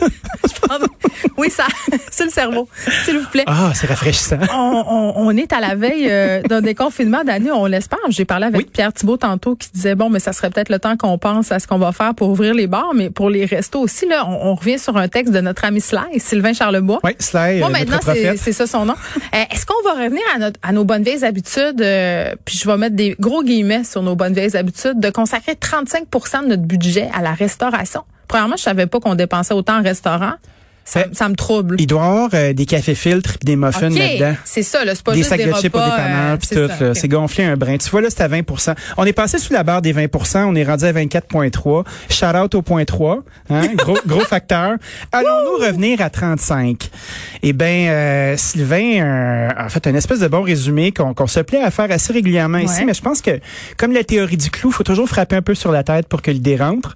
Oui, 1.37 1.49
ça, 1.49 1.65
c'est 2.11 2.25
le 2.25 2.29
cerveau, 2.31 2.67
s'il 3.05 3.17
vous 3.19 3.27
plaît. 3.29 3.43
Ah, 3.47 3.71
c'est 3.73 3.87
rafraîchissant. 3.87 4.37
On, 4.53 4.83
on- 4.87 5.13
on 5.29 5.37
est 5.37 5.51
à 5.53 5.59
la 5.59 5.75
veille 5.75 6.07
euh, 6.09 6.41
d'un 6.43 6.61
déconfinement 6.61 7.23
d'année, 7.23 7.51
on 7.51 7.65
l'espère. 7.65 7.99
J'ai 8.09 8.25
parlé 8.25 8.45
avec 8.47 8.61
Oui. 8.61 8.67
Pierre 8.71 8.93
Thibault 8.93 9.17
tantôt 9.17 9.55
qui 9.55 9.69
disait 9.73 9.95
bon, 9.95 10.09
mais 10.09 10.19
ça 10.19 10.33
serait 10.33 10.49
peut-être 10.49 10.69
le 10.69 10.79
temps 10.79 10.97
qu'on 10.97 11.17
pense 11.17 11.51
à 11.51 11.59
ce 11.59 11.67
qu'on 11.67 11.77
va 11.77 11.91
faire 11.91 12.13
pour 12.15 12.29
ouvrir 12.29 12.53
les 12.53 12.67
bars, 12.67 12.91
mais 12.95 13.09
pour 13.09 13.29
les 13.29 13.45
restos 13.45 13.79
aussi 13.79 14.07
là, 14.07 14.25
on, 14.27 14.49
on 14.51 14.55
revient 14.55 14.79
sur 14.79 14.97
un 14.97 15.07
texte 15.07 15.33
de 15.33 15.41
notre 15.41 15.65
ami 15.65 15.81
Sly, 15.81 16.19
Sylvain 16.19 16.53
Charlebois. 16.53 16.99
Oui, 17.03 17.11
Sly, 17.19 17.59
Moi, 17.59 17.67
euh, 17.67 17.71
maintenant, 17.71 17.99
c'est 18.37 18.53
ça 18.53 18.67
son 18.67 18.85
nom. 18.85 18.95
Euh, 19.33 19.37
Est-ce 19.51 19.65
qu'on 19.65 19.81
va 19.83 20.03
revenir 20.03 20.21
à, 20.35 20.39
notre, 20.39 20.59
à 20.63 20.71
nos 20.71 20.85
bonnes 20.85 21.03
vieilles 21.03 21.25
habitudes, 21.25 21.81
euh, 21.81 22.33
puis 22.45 22.57
je 22.57 22.67
vais 22.67 22.77
mettre 22.77 22.95
des 22.95 23.15
gros 23.19 23.43
guillemets 23.43 23.83
sur 23.83 24.01
nos 24.03 24.15
bonnes 24.15 24.33
vieilles 24.33 24.55
habitudes, 24.57 24.99
de 24.99 25.09
consacrer 25.09 25.53
35% 25.53 26.43
de 26.43 26.47
notre 26.49 26.63
budget 26.63 27.09
à 27.13 27.21
la 27.21 27.31
restauration? 27.33 28.03
Premièrement, 28.27 28.57
je 28.57 28.63
savais 28.63 28.85
pas 28.87 28.99
qu'on 28.99 29.15
dépensait 29.15 29.53
autant 29.53 29.79
en 29.79 29.83
restaurant. 29.83 30.33
Ça, 30.89 31.01
Euh, 31.01 31.03
ça 31.11 31.29
me 31.29 31.35
trouble. 31.35 31.75
Il 31.79 31.85
doit 31.85 32.01
y 32.01 32.05
avoir 32.05 32.29
euh, 32.33 32.53
des 32.53 32.65
cafés 32.65 32.95
filtres 32.95 33.35
des 33.43 33.55
muffins 33.55 33.89
là-dedans. 33.89 34.35
c'est 34.43 34.63
ça, 34.63 34.83
là, 34.83 34.95
c'est 34.95 35.03
pas 35.03 35.11
des 35.11 35.19
juste 35.19 35.29
sacs 35.29 35.37
des 35.37 35.45
de 35.45 35.53
chips 35.53 35.75
au 35.75 35.79
dépanneur 35.79 36.33
euh, 36.33 36.37
puis 36.37 36.47
tout. 36.47 36.55
ça, 36.67 36.83
là. 36.83 36.89
OK. 36.89 36.97
C'est 36.97 37.07
gonflé 37.07 37.43
un 37.43 37.55
brin. 37.55 37.77
Tu 37.77 37.89
vois, 37.91 38.01
là, 38.01 38.07
c'est 38.09 38.21
à 38.21 38.27
20 38.27 38.41
On 38.97 39.05
est 39.05 39.13
passé 39.13 39.37
sous 39.37 39.53
la 39.53 39.63
barre 39.63 39.83
des 39.83 39.93
20% 39.93 40.45
On 40.45 40.55
est 40.55 40.63
rendu 40.63 40.85
à 40.85 40.91
24,3 40.91 41.83
Shout 42.09 42.25
out 42.25 42.55
au 42.55 42.63
point 42.63 42.85
3. 42.85 43.23
Hein? 43.51 43.61
Gros, 43.75 43.97
gros 44.07 44.21
facteur. 44.21 44.73
Allons-nous 45.11 45.63
revenir 45.63 46.01
à 46.01 46.09
35? 46.09 46.89
Eh 47.43 47.53
bien, 47.53 47.91
euh, 47.91 48.35
Sylvain 48.37 49.01
euh, 49.01 49.49
a 49.55 49.69
fait 49.69 49.85
un 49.85 49.93
espèce 49.93 50.19
de 50.19 50.27
bon 50.27 50.41
résumé 50.41 50.91
qu'on 50.91 51.13
qu'on 51.13 51.27
se 51.27 51.39
plaît 51.39 51.61
à 51.61 51.69
faire 51.69 51.91
assez 51.91 52.13
régulièrement 52.13 52.57
ici, 52.57 52.83
mais 52.85 52.93
je 52.93 53.01
pense 53.01 53.21
que, 53.21 53.39
comme 53.77 53.93
la 53.93 54.03
théorie 54.03 54.37
du 54.37 54.49
clou, 54.49 54.71
faut 54.71 54.83
toujours 54.83 55.07
frapper 55.07 55.35
un 55.35 55.41
peu 55.41 55.53
sur 55.53 55.71
la 55.71 55.83
tête 55.83 56.07
pour 56.07 56.21
que 56.21 56.31
l'idée 56.31 56.55
rentre. 56.55 56.95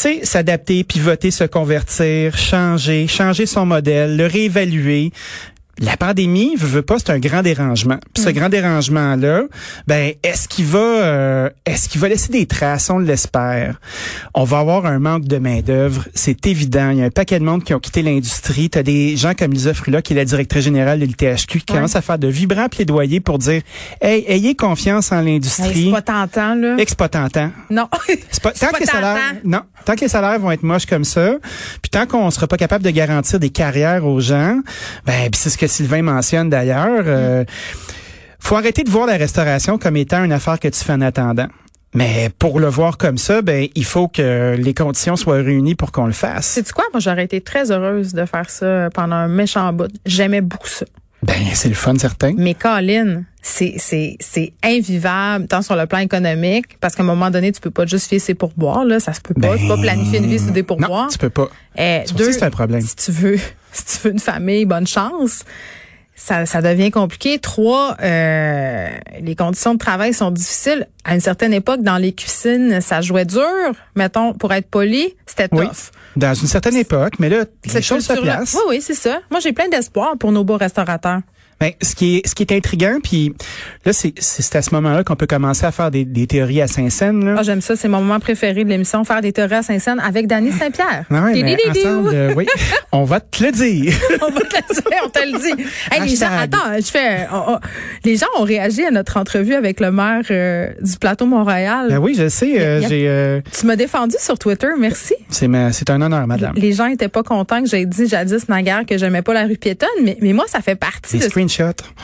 Sais, 0.00 0.20
s'adapter, 0.22 0.84
pivoter, 0.84 1.32
se 1.32 1.42
convertir, 1.42 2.38
changer, 2.38 3.08
changer 3.08 3.46
son 3.46 3.66
modèle, 3.66 4.16
le 4.16 4.26
réévaluer. 4.26 5.10
La 5.80 5.96
pandémie, 5.96 6.56
veut, 6.56 6.66
veut 6.66 6.82
pas, 6.82 6.96
c'est 6.98 7.10
un 7.10 7.18
grand 7.18 7.42
dérangement. 7.42 7.98
Puis 8.14 8.24
ce 8.24 8.30
grand 8.30 8.48
dérangement-là, 8.48 9.42
ben, 9.86 10.12
est-ce 10.22 10.48
qu'il 10.48 10.64
va, 10.66 10.78
euh, 10.78 11.50
est-ce 11.66 11.88
qu'il 11.88 12.00
va 12.00 12.08
laisser 12.08 12.32
des 12.32 12.46
traces? 12.46 12.90
On 12.90 12.98
l'espère. 12.98 13.80
On 14.34 14.44
va 14.44 14.58
avoir 14.58 14.86
un 14.86 14.98
manque 14.98 15.24
de 15.24 15.38
main 15.38 15.60
d'œuvre, 15.60 16.04
c'est 16.14 16.46
évident. 16.46 16.90
Il 16.90 16.98
y 16.98 17.02
a 17.02 17.04
un 17.06 17.10
paquet 17.10 17.38
de 17.38 17.44
monde 17.44 17.62
qui 17.64 17.74
ont 17.74 17.78
quitté 17.80 18.02
l'industrie. 18.02 18.70
T'as 18.70 18.82
des 18.82 19.16
gens 19.16 19.34
comme 19.34 19.52
Lisa 19.52 19.72
Frula, 19.74 20.02
qui 20.02 20.12
est 20.14 20.16
la 20.16 20.24
directrice 20.24 20.64
générale 20.64 20.98
de 21.00 21.04
l'ITHQ, 21.04 21.60
qui 21.60 21.72
Ouais. 21.72 21.76
commence 21.78 21.94
à 21.96 22.00
faire 22.02 22.18
de 22.18 22.28
vibrants 22.28 22.68
plaidoyers 22.68 23.20
pour 23.20 23.38
dire, 23.38 23.62
hey, 24.00 24.24
ayez 24.26 24.54
confiance 24.56 25.12
en 25.12 25.20
Hey, 25.20 25.34
l'industrie. 25.34 25.84
c'est 25.84 25.90
pas 25.90 26.02
tentant, 26.02 26.54
là. 26.54 26.74
Non. 27.70 27.88
C'est 28.30 28.42
pas, 28.42 28.50
tant 28.58 28.66
pas 28.68 28.72
que 28.78 28.80
les 28.80 28.86
salaires, 28.86 29.34
non, 29.44 29.60
tant 29.84 29.94
que 29.94 30.00
les 30.00 30.08
salaires 30.08 30.38
vont 30.40 30.50
être 30.50 30.62
moches 30.64 30.86
comme 30.86 31.04
ça, 31.04 31.34
puis 31.82 31.90
tant 31.90 32.06
qu'on 32.06 32.30
sera 32.30 32.46
pas 32.48 32.56
capable 32.56 32.84
de 32.84 32.90
garantir 32.90 33.38
des 33.38 33.50
carrières 33.50 34.04
aux 34.06 34.20
gens, 34.20 34.58
ben 35.06 35.28
c'est 35.34 35.50
ce 35.50 35.58
que 35.58 35.67
Sylvain 35.68 36.02
mentionne 36.02 36.50
d'ailleurs. 36.50 37.04
euh, 37.06 37.44
faut 38.40 38.56
arrêter 38.56 38.82
de 38.84 38.90
voir 38.90 39.06
la 39.06 39.16
restauration 39.16 39.78
comme 39.78 39.96
étant 39.96 40.24
une 40.24 40.32
affaire 40.32 40.58
que 40.58 40.68
tu 40.68 40.82
fais 40.82 40.92
en 40.94 41.00
attendant. 41.00 41.48
Mais 41.94 42.30
pour 42.38 42.60
le 42.60 42.66
voir 42.66 42.98
comme 42.98 43.18
ça, 43.18 43.40
ben 43.42 43.66
il 43.74 43.84
faut 43.84 44.08
que 44.08 44.56
les 44.58 44.74
conditions 44.74 45.16
soient 45.16 45.36
réunies 45.36 45.74
pour 45.74 45.90
qu'on 45.90 46.06
le 46.06 46.12
fasse. 46.12 46.46
Sais-tu 46.46 46.72
quoi? 46.72 46.84
Moi, 46.92 47.00
j'aurais 47.00 47.24
été 47.24 47.40
très 47.40 47.70
heureuse 47.70 48.12
de 48.12 48.24
faire 48.26 48.50
ça 48.50 48.88
pendant 48.94 49.16
un 49.16 49.28
méchant 49.28 49.72
bout. 49.72 49.90
J'aimais 50.04 50.42
beaucoup 50.42 50.68
ça. 50.68 50.84
Ben 51.22 51.34
c'est 51.54 51.68
le 51.68 51.74
fun 51.74 51.94
certain. 51.98 52.34
Mais 52.36 52.54
Colin, 52.54 53.22
c'est 53.50 53.74
c'est 53.78 54.16
c'est 54.20 54.52
invivable 54.62 55.46
tant 55.46 55.62
sur 55.62 55.74
le 55.74 55.86
plan 55.86 55.98
économique 55.98 56.78
parce 56.80 56.94
qu'à 56.94 57.02
un 57.02 57.06
moment 57.06 57.30
donné 57.30 57.50
tu 57.52 57.60
peux 57.60 57.70
pas 57.70 57.86
justifier 57.86 58.18
ses 58.18 58.34
pourboires 58.34 58.84
là, 58.84 59.00
ça 59.00 59.12
se 59.14 59.20
peut 59.20 59.34
pas, 59.34 59.40
Ben, 59.48 59.56
tu 59.56 59.62
peux 59.62 59.74
pas 59.76 59.80
planifier 59.82 60.18
une 60.18 60.26
vie 60.26 60.38
sur 60.38 60.52
des 60.52 60.60
Non, 60.60 60.66
pourboires. 60.66 61.08
tu 61.08 61.18
peux 61.18 61.30
pas. 61.30 61.48
Eh, 61.76 62.02
Ça 62.06 62.14
aussi, 62.14 62.32
c'est 62.34 62.42
un 62.42 62.50
problème. 62.50 62.82
Si 62.82 62.94
tu 62.96 63.10
veux, 63.12 63.38
si 63.72 63.84
tu 63.84 63.98
veux 64.08 64.12
une 64.12 64.18
famille, 64.20 64.64
bonne 64.66 64.86
chance. 64.86 65.44
Ça, 66.20 66.46
ça 66.46 66.60
devient 66.60 66.90
compliqué. 66.90 67.38
Trois, 67.38 67.96
euh, 68.02 68.88
les 69.20 69.36
conditions 69.36 69.74
de 69.74 69.78
travail 69.78 70.12
sont 70.12 70.32
difficiles. 70.32 70.88
À 71.04 71.14
une 71.14 71.20
certaine 71.20 71.52
époque, 71.54 71.82
dans 71.82 71.96
les 71.96 72.12
cuisines, 72.12 72.80
ça 72.80 73.00
jouait 73.00 73.24
dur. 73.24 73.46
Mettons, 73.94 74.34
pour 74.34 74.52
être 74.52 74.68
poli, 74.68 75.14
c'était 75.26 75.46
Oui. 75.52 75.66
tough. 75.68 75.92
Dans 76.16 76.34
une 76.34 76.48
certaine 76.48 76.74
époque, 76.74 77.14
mais 77.20 77.28
là, 77.28 77.44
les 77.72 77.82
choses 77.82 78.04
se 78.04 78.12
placent. 78.14 78.54
Oui, 78.54 78.60
oui, 78.68 78.80
c'est 78.82 78.94
ça. 78.94 79.20
Moi, 79.30 79.38
j'ai 79.38 79.52
plein 79.52 79.68
d'espoir 79.68 80.16
pour 80.18 80.32
nos 80.32 80.42
beaux 80.42 80.56
restaurateurs. 80.56 81.20
Ben, 81.60 81.72
ce 81.82 81.94
qui 81.96 82.18
est 82.18 82.26
ce 82.28 82.34
qui 82.36 82.44
est 82.44 82.52
intriguant, 82.52 82.98
puis 83.02 83.34
là, 83.84 83.92
c'est 83.92 84.12
c'est 84.18 84.54
à 84.56 84.62
ce 84.62 84.72
moment-là 84.74 85.02
qu'on 85.02 85.16
peut 85.16 85.26
commencer 85.26 85.66
à 85.66 85.72
faire 85.72 85.90
des, 85.90 86.04
des 86.04 86.26
théories 86.28 86.60
à 86.62 86.68
Saint-Saëns. 86.68 87.34
Ah, 87.36 87.42
j'aime 87.42 87.60
ça. 87.60 87.74
C'est 87.74 87.88
mon 87.88 87.98
moment 87.98 88.20
préféré 88.20 88.62
de 88.62 88.68
l'émission, 88.68 89.02
faire 89.04 89.20
des 89.20 89.32
théories 89.32 89.54
à 89.56 89.62
Saint-Saëns 89.62 89.98
avec 89.98 90.28
Dany 90.28 90.52
Saint-Pierre. 90.52 91.04
Ah 91.10 91.24
ouais, 91.24 91.56
ensemble, 91.70 92.10
euh, 92.14 92.32
oui, 92.36 92.46
on 92.92 93.02
va 93.04 93.18
te 93.20 93.42
le 93.44 93.50
dire. 93.50 93.92
on 94.22 94.30
va 94.30 94.40
te 94.40 94.56
le 94.56 94.74
dire, 94.74 94.82
on 95.04 95.08
te 95.08 95.18
le 95.18 95.38
dit. 95.56 95.64
Hey, 95.90 96.08
les 96.08 96.16
gens, 96.16 96.26
attends, 96.30 96.76
je 96.76 96.86
fais, 96.90 97.26
on- 97.32 97.54
on- 97.54 97.58
les 98.04 98.16
gens 98.16 98.26
ont 98.38 98.44
réagi 98.44 98.84
à 98.84 98.90
notre 98.92 99.16
entrevue 99.16 99.54
avec 99.54 99.80
le 99.80 99.90
maire 99.90 100.22
euh, 100.30 100.68
du 100.80 100.96
plateau 100.98 101.26
Montréal. 101.26 101.88
Ben 101.90 101.98
oui, 101.98 102.14
je 102.16 102.28
sais, 102.28 102.60
euh, 102.60 102.80
j'ai, 102.88 103.08
euh, 103.08 103.40
Tu 103.58 103.66
m'as 103.66 103.76
défendu 103.76 104.14
sur 104.20 104.38
Twitter, 104.38 104.68
merci. 104.78 105.14
c'est 105.28 105.48
c'est 105.72 105.90
un 105.90 106.00
honneur, 106.02 106.26
madame. 106.26 106.52
Les 106.56 106.72
gens 106.72 106.86
étaient 106.86 107.08
pas 107.08 107.22
contents 107.24 107.62
que 107.62 107.68
j'ai 107.68 107.84
dit 107.84 108.06
jadis 108.06 108.48
naguère 108.48 108.86
que 108.86 108.96
j'aimais 108.96 109.22
pas 109.22 109.34
la 109.34 109.44
rue 109.44 109.56
piétonne, 109.56 109.88
mais, 110.04 110.16
mais 110.20 110.32
moi 110.32 110.44
ça 110.46 110.60
fait 110.60 110.76
partie 110.76 111.18
Des 111.18 111.26
de 111.26 111.32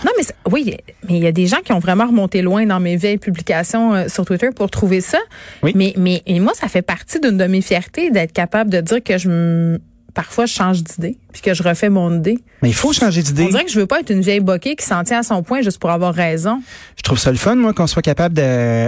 Non 0.04 0.10
mais 0.18 0.24
oui, 0.50 0.76
mais 1.08 1.16
il 1.18 1.22
y 1.22 1.26
a 1.26 1.32
des 1.32 1.46
gens 1.46 1.60
qui 1.64 1.72
ont 1.72 1.78
vraiment 1.78 2.06
remonté 2.06 2.42
loin 2.42 2.66
dans 2.66 2.80
mes 2.80 2.96
vieilles 2.96 3.18
publications 3.18 3.94
euh, 3.94 4.08
sur 4.08 4.24
Twitter 4.24 4.48
pour 4.54 4.70
trouver 4.70 5.00
ça. 5.00 5.18
Oui. 5.62 5.72
Mais 5.74 5.94
mais 5.96 6.22
et 6.26 6.40
moi 6.40 6.52
ça 6.54 6.68
fait 6.68 6.82
partie 6.82 7.20
d'une 7.20 7.36
de 7.36 7.44
mes 7.46 7.60
fiertés 7.62 8.10
d'être 8.10 8.32
capable 8.32 8.70
de 8.70 8.80
dire 8.80 9.02
que 9.02 9.18
je 9.18 9.78
parfois 10.14 10.46
je 10.46 10.52
change 10.54 10.82
d'idée 10.84 11.18
puis 11.32 11.42
que 11.42 11.54
je 11.54 11.62
refais 11.64 11.88
mon 11.90 12.16
idée. 12.18 12.38
Mais 12.62 12.68
il 12.68 12.74
faut 12.74 12.92
changer 12.92 13.20
On 13.20 13.24
d'idée. 13.24 13.48
dirait 13.48 13.64
que 13.64 13.70
je 13.70 13.80
veux 13.80 13.86
pas 13.86 13.98
être 14.00 14.10
une 14.10 14.20
vieille 14.20 14.38
boquée 14.40 14.76
qui 14.76 14.84
s'en 14.86 15.02
tient 15.02 15.18
à 15.18 15.22
son 15.24 15.42
point 15.42 15.60
juste 15.62 15.78
pour 15.80 15.90
avoir 15.90 16.14
raison. 16.14 16.62
Je 16.96 17.02
trouve 17.02 17.18
ça 17.18 17.32
le 17.32 17.36
fun, 17.36 17.56
moi, 17.56 17.72
qu'on 17.74 17.88
soit 17.88 18.00
capable 18.02 18.34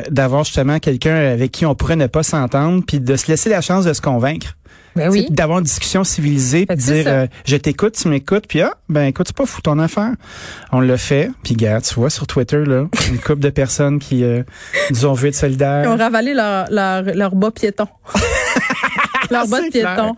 d'avoir 0.09 0.45
justement 0.45 0.79
quelqu'un 0.79 1.17
avec 1.17 1.51
qui 1.51 1.67
on 1.67 1.75
pourrait 1.75 1.97
ne 1.97 2.07
pas 2.07 2.23
s'entendre, 2.23 2.83
puis 2.87 3.01
de 3.01 3.17
se 3.17 3.27
laisser 3.27 3.51
la 3.51 3.61
chance 3.61 3.85
de 3.85 3.93
se 3.93 4.01
convaincre. 4.01 4.57
Ben 4.97 5.11
oui. 5.11 5.27
D'avoir 5.31 5.59
une 5.59 5.65
discussion 5.65 6.05
civilisée, 6.05 6.67
puis 6.67 6.77
dire 6.77 7.05
euh, 7.07 7.27
je 7.45 7.57
t'écoute, 7.57 7.95
tu 8.01 8.09
m'écoutes, 8.09 8.47
puis 8.49 8.63
ah, 8.63 8.75
ben 8.89 9.05
écoute, 9.05 9.27
c'est 9.29 9.37
pas 9.37 9.47
fou 9.47 9.61
ton 9.63 9.79
affaire. 9.79 10.13
On 10.73 10.81
l'a 10.81 10.97
fait, 10.97 11.31
puis 11.43 11.55
gars, 11.55 11.81
tu 11.81 11.95
vois 11.95 12.11
sur 12.11 12.27
Twitter 12.27 12.65
là, 12.65 12.87
une 13.11 13.19
couple 13.19 13.41
de 13.41 13.51
personnes 13.51 13.99
qui 13.99 14.25
euh, 14.25 14.43
nous 14.91 15.05
ont 15.07 15.13
vu 15.13 15.29
être 15.29 15.35
Ils 15.35 15.39
ont 15.39 15.41
solidaires. 15.41 15.99
ravalé 15.99 16.35
leur, 16.35 16.67
leur, 16.71 17.03
leur 17.03 17.35
bas 17.35 17.51
piéton. 17.51 17.87
leur 19.31 19.47
bas 19.49 19.61
de 19.61 19.71
piéton. 19.71 20.15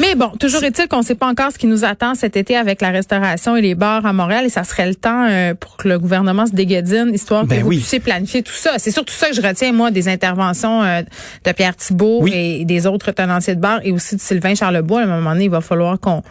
Mais 0.00 0.14
bon, 0.14 0.28
toujours 0.38 0.62
est-il 0.64 0.88
qu'on 0.88 0.98
ne 0.98 1.04
sait 1.04 1.14
pas 1.14 1.26
encore 1.26 1.52
ce 1.52 1.58
qui 1.58 1.66
nous 1.66 1.84
attend 1.84 2.14
cet 2.14 2.36
été 2.36 2.56
avec 2.56 2.80
la 2.80 2.90
restauration 2.90 3.56
et 3.56 3.62
les 3.62 3.74
bars 3.74 4.04
à 4.06 4.12
Montréal 4.12 4.44
et 4.44 4.48
ça 4.48 4.64
serait 4.64 4.86
le 4.86 4.94
temps 4.94 5.26
euh, 5.28 5.54
pour 5.54 5.76
que 5.76 5.88
le 5.88 5.98
gouvernement 5.98 6.46
se 6.46 6.52
déguédine, 6.52 7.10
histoire 7.12 7.44
Ben 7.44 7.58
que 7.58 7.64
vous 7.64 7.70
puissiez 7.70 8.00
planifier 8.00 8.42
tout 8.42 8.52
ça. 8.52 8.72
C'est 8.78 8.90
surtout 8.90 9.14
ça 9.14 9.28
que 9.28 9.34
je 9.34 9.42
retiens, 9.42 9.72
moi, 9.72 9.90
des 9.90 10.08
interventions 10.08 10.82
euh, 10.82 11.02
de 11.44 11.52
Pierre 11.52 11.76
Thibault 11.76 12.20
Oui. 12.22 12.32
et 12.34 12.64
des 12.64 12.86
autres 12.86 13.12
tenanciers 13.12 13.54
de 13.54 13.60
bar 13.60 13.80
et 13.82 13.92
aussi 13.92 14.16
de 14.16 14.20
Sylvain 14.20 14.54
Charlebois. 14.54 15.00
À 15.00 15.04
un 15.04 15.06
moment 15.06 15.32
donné, 15.32 15.44
il 15.44 15.50
va 15.50 15.60
falloir 15.60 15.98
qu'on 15.98 16.22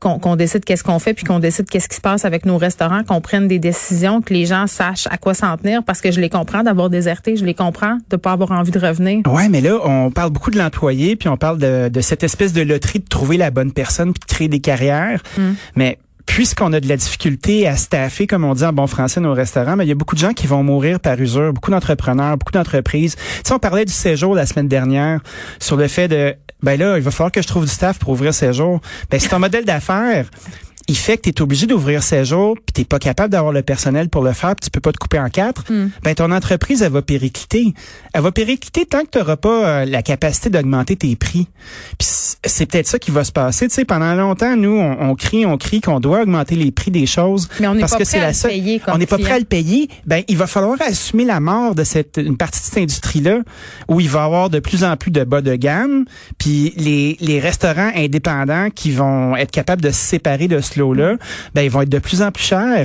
qu'on 0.00 0.36
décide 0.36 0.64
qu'est-ce 0.64 0.84
qu'on 0.84 0.98
fait 0.98 1.12
puis 1.12 1.24
qu'on 1.24 1.40
décide 1.40 1.68
qu'est-ce 1.68 1.88
qui 1.88 1.96
se 1.96 2.00
passe 2.00 2.24
avec 2.24 2.46
nos 2.46 2.56
restaurants, 2.56 3.02
qu'on 3.02 3.20
prenne 3.20 3.48
des 3.48 3.58
décisions, 3.58 4.22
que 4.22 4.32
les 4.32 4.46
gens 4.46 4.66
sachent 4.66 5.08
à 5.10 5.18
quoi 5.18 5.34
s'en 5.34 5.56
tenir 5.56 5.82
parce 5.82 6.00
que 6.00 6.12
je 6.12 6.20
les 6.20 6.30
comprends 6.30 6.62
d'avoir 6.62 6.88
déserté, 6.88 7.36
je 7.36 7.44
les 7.44 7.54
comprends 7.54 7.98
de 8.08 8.16
pas 8.16 8.32
avoir 8.32 8.52
envie 8.52 8.70
de 8.70 8.78
revenir. 8.78 9.22
Ouais, 9.26 9.48
mais 9.48 9.60
là, 9.60 9.78
on 9.84 10.10
parle 10.10 10.30
beaucoup 10.30 10.50
de 10.50 10.58
l'employé, 10.58 11.16
puis 11.16 11.28
on 11.28 11.36
parle 11.36 11.58
de, 11.58 11.88
de 11.88 12.00
cette 12.00 12.22
espèce 12.22 12.52
de 12.52 12.62
loterie 12.62 13.00
de 13.00 13.08
trouver 13.08 13.36
la 13.36 13.50
bonne 13.50 13.72
personne 13.72 14.12
puis 14.12 14.20
de 14.20 14.32
créer 14.32 14.48
des 14.48 14.60
carrières. 14.60 15.22
Mais 15.74 15.98
puisqu'on 16.28 16.72
a 16.74 16.78
de 16.78 16.88
la 16.88 16.96
difficulté 16.96 17.66
à 17.66 17.74
staffer, 17.74 18.26
comme 18.26 18.44
on 18.44 18.54
dit 18.54 18.64
en 18.64 18.72
bon 18.72 18.86
français, 18.86 19.18
nos 19.18 19.32
restaurants, 19.32 19.76
mais 19.76 19.86
il 19.86 19.88
y 19.88 19.92
a 19.92 19.94
beaucoup 19.94 20.14
de 20.14 20.20
gens 20.20 20.34
qui 20.34 20.46
vont 20.46 20.62
mourir 20.62 21.00
par 21.00 21.18
usure, 21.18 21.52
beaucoup 21.52 21.70
d'entrepreneurs, 21.70 22.36
beaucoup 22.36 22.52
d'entreprises. 22.52 23.16
Tu 23.16 23.22
sais, 23.46 23.54
on 23.54 23.58
parlait 23.58 23.86
du 23.86 23.92
séjour 23.92 24.34
la 24.34 24.44
semaine 24.44 24.68
dernière 24.68 25.20
sur 25.58 25.76
le 25.76 25.88
fait 25.88 26.06
de, 26.06 26.34
ben 26.62 26.78
là, 26.78 26.96
il 26.96 27.02
va 27.02 27.10
falloir 27.10 27.32
que 27.32 27.42
je 27.42 27.46
trouve 27.46 27.64
du 27.64 27.70
staff 27.70 27.98
pour 27.98 28.10
ouvrir 28.10 28.34
séjour. 28.34 28.80
Ben, 29.10 29.20
c'est 29.20 29.32
un 29.32 29.38
modèle 29.38 29.64
d'affaires. 29.64 30.26
Il 30.88 30.96
fait 30.96 31.18
que 31.18 31.22
tu 31.22 31.28
es 31.28 31.42
obligé 31.42 31.66
d'ouvrir 31.66 32.02
séjour, 32.02 32.56
puis 32.56 32.72
tu 32.72 32.84
pas 32.86 32.98
capable 32.98 33.30
d'avoir 33.30 33.52
le 33.52 33.62
personnel 33.62 34.08
pour 34.08 34.22
le 34.22 34.32
faire, 34.32 34.56
puis 34.56 34.64
tu 34.64 34.70
peux 34.70 34.80
pas 34.80 34.92
te 34.92 34.96
couper 34.98 35.18
en 35.18 35.28
quatre. 35.28 35.64
Ben 36.02 36.14
ton 36.14 36.30
entreprise 36.32 36.80
elle 36.82 36.92
va 36.92 37.02
péricliter. 37.02 37.74
Elle 38.14 38.22
va 38.22 38.32
péricliter 38.32 38.86
tant 38.86 39.02
que 39.04 39.10
tu 39.12 39.18
n'auras 39.18 39.36
pas 39.36 39.68
euh, 39.68 39.84
la 39.84 40.02
capacité 40.02 40.48
d'augmenter 40.48 40.96
tes 40.96 41.14
prix. 41.14 41.46
Puis 41.98 42.08
c'est 42.44 42.66
peut-être 42.66 42.86
ça 42.86 42.98
qui 42.98 43.10
va 43.10 43.24
se 43.24 43.32
passer. 43.32 43.68
Tu 43.68 43.74
sais, 43.74 43.84
pendant 43.84 44.14
longtemps, 44.14 44.56
nous, 44.56 44.76
on, 44.78 45.10
on 45.10 45.14
crie, 45.14 45.44
on 45.44 45.58
crie 45.58 45.80
qu'on 45.82 46.00
doit 46.00 46.22
augmenter 46.22 46.56
les 46.56 46.70
prix 46.70 46.90
des 46.90 47.04
choses. 47.06 47.48
Mais 47.60 47.66
on 47.68 47.78
parce 47.78 47.92
pas 47.92 47.98
que 47.98 48.04
c'est 48.04 48.18
à 48.18 48.22
la 48.22 48.28
le 48.28 48.34
seule- 48.34 48.50
payer 48.50 48.80
On 48.86 48.96
n'est 48.98 49.06
pas 49.06 49.18
prêt 49.18 49.32
à 49.34 49.38
le 49.38 49.44
payer. 49.44 49.88
Ben 50.06 50.22
il 50.28 50.36
va 50.38 50.46
falloir 50.46 50.78
assumer 50.80 51.24
la 51.26 51.40
mort 51.40 51.74
de 51.74 51.84
cette 51.84 52.16
une 52.16 52.36
partie 52.38 52.60
de 52.60 52.64
cette 52.64 52.78
industrie 52.78 53.20
là 53.20 53.40
où 53.88 54.00
il 54.00 54.08
va 54.08 54.20
y 54.20 54.24
avoir 54.24 54.48
de 54.48 54.58
plus 54.60 54.84
en 54.84 54.96
plus 54.96 55.10
de 55.10 55.24
bas 55.24 55.42
de 55.42 55.54
gamme. 55.54 56.06
Puis 56.38 56.72
les 56.76 57.16
les 57.20 57.40
restaurants 57.40 57.90
indépendants 57.94 58.70
qui 58.74 58.90
vont 58.92 59.36
être 59.36 59.50
capables 59.50 59.82
de 59.82 59.90
se 59.90 60.00
séparer 60.00 60.48
de 60.48 60.60
ce 60.60 60.77
ben 61.54 61.62
ils 61.62 61.70
vont 61.70 61.82
être 61.82 61.88
de 61.88 61.98
plus 61.98 62.22
en 62.22 62.30
plus 62.30 62.44
chers. 62.44 62.84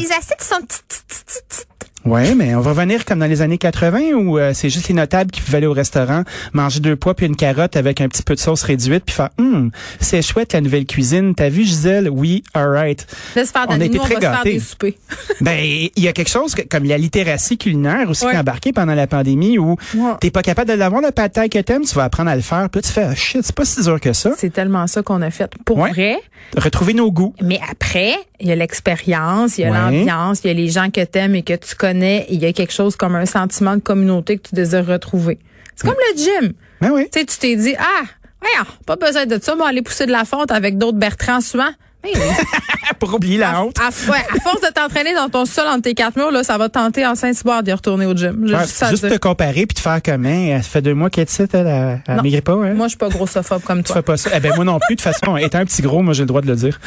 Ouais, 2.06 2.36
mais 2.36 2.54
on 2.56 2.62
va 2.62 2.72
revenir 2.72 3.06
comme 3.06 3.20
dans 3.20 3.26
les 3.28 3.42
années 3.42 3.58
80 3.58 4.00
où 4.16 4.38
euh, 4.38 4.52
c'est 4.54 4.70
juste 4.70 4.88
les 4.90 4.94
notables 4.94 5.32
qui 5.32 5.42
pouvaient 5.42 5.58
aller 5.58 5.68
au 5.68 5.74
restaurant, 5.74 6.24
manger 6.52 6.80
deux 6.80 6.96
pois 6.96 7.14
puis 7.14 7.26
une 7.26 7.36
carotte 7.36 7.78
avec 7.78 8.02
un 8.02 8.08
petit 8.10 8.24
peu 8.24 8.36
de 8.36 8.40
sauce 8.40 8.64
réduite 8.64 9.04
puis 9.06 9.16
faire 9.16 9.30
hum, 9.38 9.72
c'est 10.00 10.22
chouette 10.22 10.54
la 10.54 10.62
nouvelle 10.62 10.86
cuisine. 10.86 11.34
T'as 11.36 11.50
vu 11.50 11.64
Gisèle? 11.64 12.10
Oui, 12.10 12.44
alright. 12.54 13.08
Laisse 13.36 13.52
faire 13.52 13.66
On 13.70 13.80
a 13.80 13.86
été 13.86 13.96
nous, 13.98 14.02
on 14.02 14.06
très 14.06 14.16
se 14.16 14.20
faire 14.20 14.32
gâtés. 14.44 14.62
des. 14.82 14.98
Ben 15.42 15.60
il 15.96 16.04
y 16.04 16.08
a 16.08 16.14
quelque 16.14 16.30
chose 16.30 16.56
que- 16.56 16.62
comme 16.64 16.84
la 16.86 16.98
littératie 16.98 17.58
culinaire 17.58 18.10
aussi 18.10 18.26
Ouais. 18.26 18.32
qui 18.32 18.36
est 18.38 18.40
embarquée 18.40 18.74
pendant 18.74 18.96
la 18.96 19.08
pandémie 19.08 19.58
où 19.58 19.78
Ouais. 19.96 20.12
t'es 20.20 20.32
pas 20.32 20.42
capable 20.42 20.70
de 20.70 20.76
l'avoir 20.76 21.02
le 21.02 21.12
thai 21.12 21.50
que 21.50 21.60
t'aimes, 21.60 21.84
tu 21.86 21.96
vas 21.96 22.04
apprendre 22.06 22.30
à 22.30 22.36
le 22.36 22.42
faire. 22.42 22.70
Puis 22.70 22.80
là 22.82 22.88
tu 22.88 22.94
fais 22.94 23.04
ah, 23.04 23.16
shit, 23.16 23.42
c'est 23.44 23.56
pas 23.56 23.66
si 23.66 23.82
dur 23.82 24.00
que 24.00 24.14
ça. 24.14 24.32
C'est 24.38 24.52
tellement 24.52 24.88
ça 24.88 25.02
qu'on 25.04 25.22
a 25.22 25.30
fait. 25.32 25.52
Pour 25.66 25.78
Ouais. 25.78 25.92
vrai. 25.92 26.18
Retrouver 26.58 26.94
nos 26.94 27.12
goûts. 27.12 27.34
Mais 27.42 27.60
après, 27.72 28.14
il 28.40 28.48
y 28.48 28.52
a 28.52 28.56
l'expérience, 28.56 29.58
il 29.58 29.62
y 29.62 29.64
a 29.64 29.70
l'ambiance, 29.70 30.42
il 30.44 30.48
y 30.48 30.50
a 30.50 30.54
les 30.54 30.68
gens 30.68 30.90
que 30.92 31.02
t'aimes 31.04 31.36
et 31.36 31.42
que 31.42 31.54
tu 31.54 31.74
connais. 31.76 31.93
Il 32.02 32.42
y 32.42 32.46
a 32.46 32.54
quelque 32.54 32.74
chose 32.74 32.96
comme 32.96 33.16
un 33.16 33.26
sentiment 33.26 33.76
de 33.76 33.82
communauté 33.82 34.38
que 34.38 34.50
tu 34.50 34.56
désires 34.56 34.86
retrouver. 34.86 35.40
C'est 35.76 35.88
comme 35.88 35.98
le 36.14 36.18
gym. 36.18 36.54
Ben 36.82 36.92
oui. 36.92 37.08
Tu 37.12 37.20
sais, 37.20 37.26
tu 37.26 37.38
t'es 37.38 37.56
dit, 37.56 37.76
ah, 37.80 38.04
voyons, 38.42 38.66
pas 38.86 38.96
besoin 38.96 39.26
de 39.26 39.40
ça, 39.42 39.56
va 39.56 39.68
aller 39.68 39.82
pousser 39.82 40.06
de 40.06 40.12
la 40.12 40.26
fonte 40.26 40.52
avec 40.52 40.78
d'autres 40.78 40.98
Bertrand 40.98 41.42
souvent. 41.42 41.70
Oui. 42.04 42.12
Pour 43.00 43.14
oublier 43.14 43.38
la 43.38 43.64
honte. 43.64 43.78
à, 43.80 43.88
ouais, 44.12 44.18
à 44.30 44.40
force 44.42 44.60
de 44.62 44.68
t'entraîner 44.74 45.14
dans 45.16 45.30
ton 45.30 45.46
sol 45.46 45.66
entre 45.68 45.84
tes 45.84 45.94
quatre 45.94 46.18
murs, 46.18 46.32
là, 46.32 46.44
ça 46.44 46.58
va 46.58 46.68
te 46.68 46.74
tenter 46.74 47.06
en 47.08 47.16
Saint-Cyboire 47.16 47.64
d'y 47.64 47.72
retourner 47.72 48.06
au 48.06 48.14
gym. 48.14 48.44
Ouais, 48.44 48.60
juste 48.60 48.76
ça 48.76 48.92
te 48.92 49.18
comparer 49.18 49.66
puis 49.66 49.76
te 49.76 49.80
faire 49.80 50.02
comme 50.04 50.26
hein, 50.26 50.60
ça 50.62 50.68
fait 50.70 50.82
deux 50.82 50.94
mois 50.94 51.10
qu'elle 51.10 51.22
est 51.24 51.32
ici, 51.32 51.44
elle, 51.54 51.66
elle, 51.66 52.02
elle 52.06 52.16
Non. 52.18 52.24
maigrit 52.24 52.42
pas 52.42 52.52
hein? 52.54 52.74
Moi, 52.74 52.88
je 52.88 52.90
suis 52.90 52.98
pas 52.98 53.08
grossophobe 53.08 53.64
comme 53.64 53.80
Tu 53.80 53.86
toi. 53.86 53.96
fais 53.96 54.02
pas 54.02 54.18
ça. 54.18 54.32
Eh 54.36 54.40
ben 54.42 54.54
moi 54.56 54.66
non 54.66 54.80
plus. 54.80 54.96
De 54.96 55.02
toute 55.02 55.14
façon, 55.14 55.38
étant 55.38 55.60
un 55.60 55.66
petit 55.66 55.82
gros, 55.82 56.02
moi 56.02 56.14
j'ai 56.14 56.24
le 56.24 56.28
droit 56.28 56.42
de 56.42 56.48
le 56.48 56.56
dire. 56.58 56.78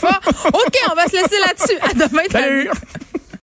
Pas. 0.00 0.20
OK, 0.48 0.74
on 0.90 0.94
va 0.96 1.04
se 1.06 1.12
laisser 1.12 1.38
là-dessus. 1.46 1.78
À 1.82 1.94
demain. 1.94 2.22
Salut! 2.32 2.70